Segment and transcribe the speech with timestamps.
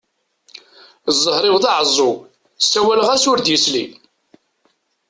[1.17, 2.17] Zzher-iw d aɛeẓẓug,
[2.63, 3.85] ssawleɣ-as, ur d-yesli.